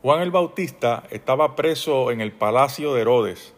[0.00, 3.54] Juan el Bautista estaba preso en el palacio de Herodes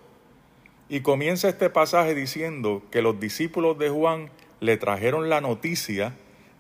[0.88, 4.30] y comienza este pasaje diciendo que los discípulos de Juan
[4.60, 6.14] le trajeron la noticia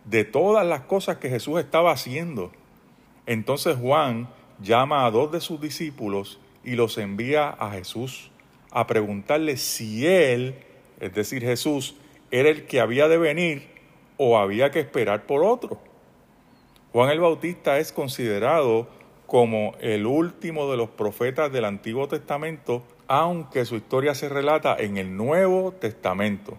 [0.04, 2.50] de todas las cosas que Jesús estaba haciendo.
[3.26, 4.28] Entonces Juan
[4.60, 8.30] llama a dos de sus discípulos y los envía a Jesús
[8.70, 10.54] a preguntarle si él,
[11.00, 11.96] es decir, Jesús,
[12.30, 13.68] era el que había de venir
[14.16, 15.93] o había que esperar por otro.
[16.94, 18.86] Juan el Bautista es considerado
[19.26, 24.96] como el último de los profetas del Antiguo Testamento, aunque su historia se relata en
[24.96, 26.56] el Nuevo Testamento.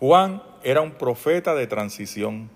[0.00, 2.48] Juan era un profeta de transición,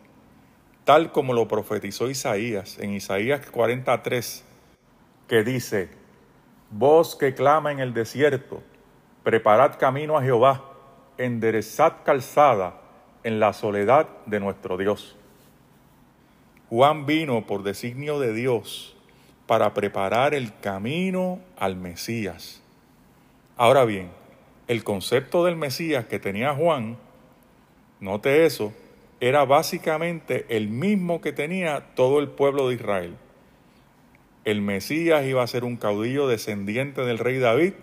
[0.86, 4.46] tal como lo profetizó Isaías en Isaías 43,
[5.28, 5.90] que dice,
[6.70, 8.62] Voz que clama en el desierto,
[9.22, 10.72] preparad camino a Jehová,
[11.18, 12.80] enderezad calzada
[13.24, 15.18] en la soledad de nuestro Dios.
[16.68, 18.96] Juan vino por designio de Dios
[19.46, 22.60] para preparar el camino al Mesías.
[23.56, 24.10] Ahora bien,
[24.66, 26.96] el concepto del Mesías que tenía Juan,
[28.00, 28.72] note eso,
[29.20, 33.14] era básicamente el mismo que tenía todo el pueblo de Israel.
[34.44, 37.74] El Mesías iba a ser un caudillo descendiente del rey David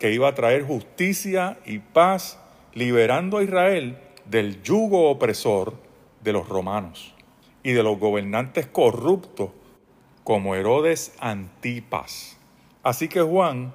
[0.00, 2.40] que iba a traer justicia y paz,
[2.74, 5.74] liberando a Israel del yugo opresor
[6.24, 7.14] de los romanos
[7.62, 9.50] y de los gobernantes corruptos
[10.24, 12.38] como Herodes Antipas.
[12.82, 13.74] Así que Juan,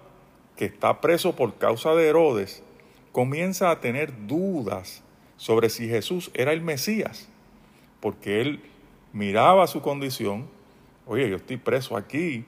[0.56, 2.64] que está preso por causa de Herodes,
[3.12, 5.04] comienza a tener dudas
[5.38, 7.30] sobre si Jesús era el Mesías,
[8.00, 8.62] porque él
[9.14, 10.48] miraba su condición,
[11.06, 12.46] oye, yo estoy preso aquí,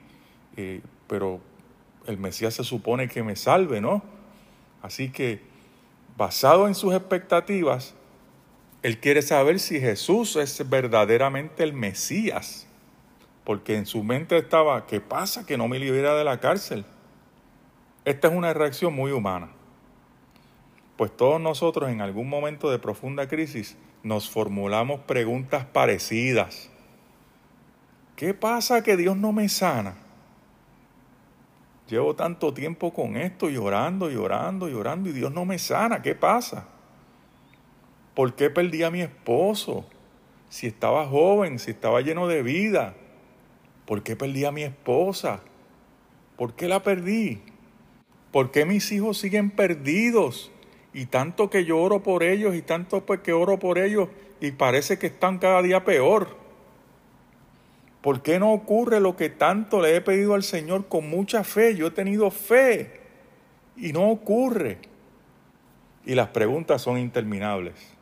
[0.56, 1.40] eh, pero
[2.06, 4.02] el Mesías se supone que me salve, ¿no?
[4.82, 5.40] Así que,
[6.16, 7.94] basado en sus expectativas,
[8.82, 12.66] él quiere saber si Jesús es verdaderamente el Mesías,
[13.44, 16.84] porque en su mente estaba, ¿qué pasa que no me libera de la cárcel?
[18.06, 19.50] Esta es una reacción muy humana,
[20.96, 26.70] pues todos nosotros en algún momento de profunda crisis nos formulamos preguntas parecidas.
[28.16, 29.94] ¿Qué pasa que Dios no me sana?
[31.88, 36.02] Llevo tanto tiempo con esto, llorando, llorando, llorando, y Dios no me sana.
[36.02, 36.68] ¿Qué pasa?
[38.20, 39.86] ¿Por qué perdí a mi esposo?
[40.50, 42.94] Si estaba joven, si estaba lleno de vida.
[43.86, 45.40] ¿Por qué perdí a mi esposa?
[46.36, 47.40] ¿Por qué la perdí?
[48.30, 50.52] ¿Por qué mis hijos siguen perdidos?
[50.92, 54.50] Y tanto que yo oro por ellos y tanto pues que oro por ellos y
[54.50, 56.36] parece que están cada día peor.
[58.02, 61.74] ¿Por qué no ocurre lo que tanto le he pedido al Señor con mucha fe?
[61.74, 63.00] Yo he tenido fe
[63.78, 64.76] y no ocurre.
[66.04, 67.98] Y las preguntas son interminables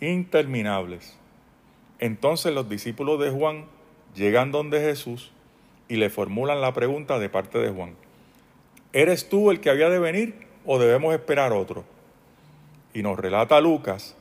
[0.00, 1.16] interminables.
[1.98, 3.66] Entonces los discípulos de Juan
[4.14, 5.32] llegan donde Jesús
[5.88, 7.94] y le formulan la pregunta de parte de Juan.
[8.92, 11.84] ¿Eres tú el que había de venir o debemos esperar otro?
[12.94, 14.16] Y nos relata Lucas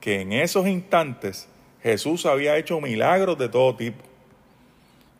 [0.00, 1.48] que en esos instantes
[1.82, 4.02] Jesús había hecho milagros de todo tipo.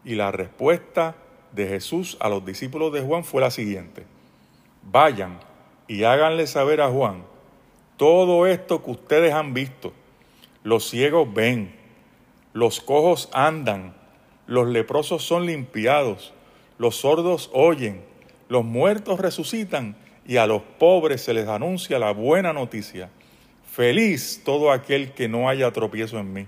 [0.05, 1.15] Y la respuesta
[1.53, 4.05] de Jesús a los discípulos de Juan fue la siguiente.
[4.83, 5.39] Vayan
[5.87, 7.23] y háganle saber a Juan
[7.97, 9.93] todo esto que ustedes han visto,
[10.69, 11.75] los ciegos ven,
[12.53, 13.95] los cojos andan,
[14.47, 16.35] los leprosos son limpiados,
[16.77, 18.03] los sordos oyen,
[18.51, 19.97] los muertos resucitan
[20.27, 23.09] y a los pobres se les anuncia la buena noticia.
[23.73, 26.47] Feliz todo aquel que no haya tropiezo en mí.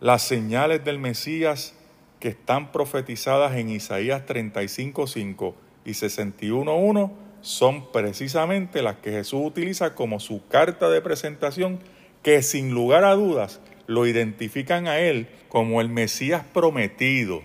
[0.00, 1.74] Las señales del Mesías
[2.18, 5.52] que están profetizadas en Isaías 35.5
[5.84, 7.10] y 61.1
[7.42, 11.78] son precisamente las que Jesús utiliza como su carta de presentación
[12.24, 17.42] que sin lugar a dudas lo identifican a Él como el Mesías prometido.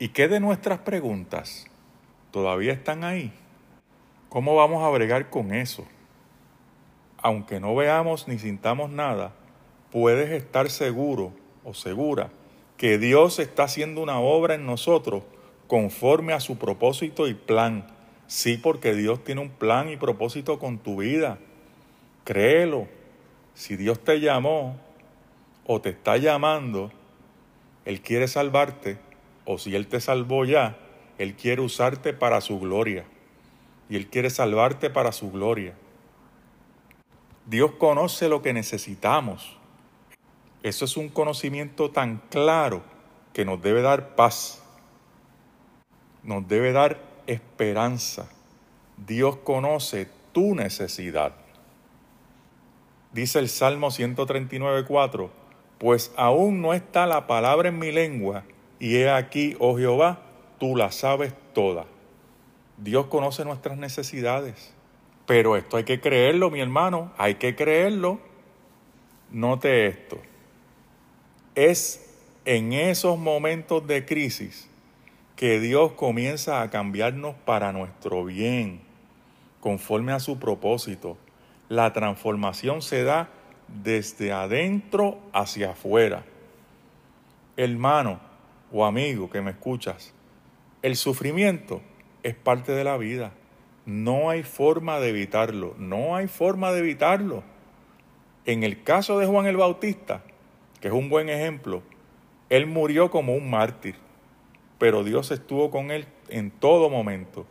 [0.00, 1.66] ¿Y qué de nuestras preguntas?
[2.32, 3.32] ¿Todavía están ahí?
[4.28, 5.86] ¿Cómo vamos a bregar con eso?
[7.18, 9.32] Aunque no veamos ni sintamos nada,
[9.92, 11.32] puedes estar seguro
[11.62, 12.30] o segura
[12.76, 15.22] que Dios está haciendo una obra en nosotros
[15.68, 17.86] conforme a su propósito y plan
[18.32, 21.36] Sí, porque Dios tiene un plan y propósito con tu vida.
[22.24, 22.88] Créelo.
[23.54, 24.76] Si Dios te llamó
[25.66, 26.90] o te está llamando,
[27.84, 28.98] Él quiere salvarte,
[29.44, 30.76] o si Él te salvó ya,
[31.18, 33.04] Él quiere usarte para su gloria.
[33.88, 35.74] Y Él quiere salvarte para su gloria.
[37.46, 39.58] Dios conoce lo que necesitamos.
[40.62, 42.82] Eso es un conocimiento tan claro
[43.32, 44.62] que nos debe dar paz.
[46.22, 48.28] Nos debe dar esperanza.
[48.96, 51.41] Dios conoce tu necesidad.
[53.12, 55.28] Dice el Salmo 139.4,
[55.78, 58.44] pues aún no está la palabra en mi lengua,
[58.78, 60.22] y he aquí, oh Jehová,
[60.58, 61.84] tú la sabes toda.
[62.78, 64.72] Dios conoce nuestras necesidades,
[65.26, 68.18] pero esto hay que creerlo, mi hermano, hay que creerlo.
[69.30, 70.18] Note esto,
[71.54, 74.68] es en esos momentos de crisis
[75.36, 78.80] que Dios comienza a cambiarnos para nuestro bien,
[79.60, 81.18] conforme a su propósito.
[81.72, 83.30] La transformación se da
[83.66, 86.22] desde adentro hacia afuera.
[87.56, 88.20] Hermano
[88.70, 90.12] o amigo que me escuchas,
[90.82, 91.80] el sufrimiento
[92.22, 93.32] es parte de la vida.
[93.86, 97.42] No hay forma de evitarlo, no hay forma de evitarlo.
[98.44, 100.20] En el caso de Juan el Bautista,
[100.78, 101.82] que es un buen ejemplo,
[102.50, 103.94] él murió como un mártir,
[104.76, 107.46] pero Dios estuvo con él en todo momento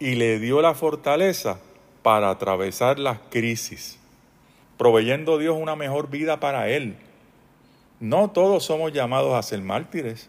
[0.00, 1.60] y le dio la fortaleza
[2.06, 3.98] para atravesar las crisis
[4.76, 6.94] proveyendo Dios una mejor vida para él.
[7.98, 10.28] No todos somos llamados a ser mártires,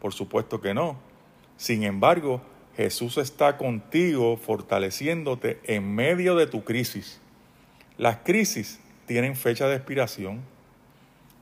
[0.00, 0.96] por supuesto que no.
[1.56, 2.40] Sin embargo,
[2.76, 7.20] Jesús está contigo fortaleciéndote en medio de tu crisis.
[7.98, 10.40] Las crisis tienen fecha de expiración.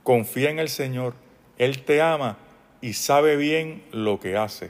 [0.03, 1.15] Confía en el Señor,
[1.57, 2.37] Él te ama
[2.81, 4.69] y sabe bien lo que hace.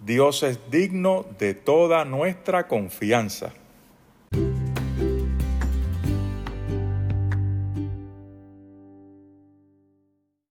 [0.00, 3.52] Dios es digno de toda nuestra confianza.